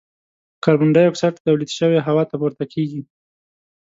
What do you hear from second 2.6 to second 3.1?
کیږي.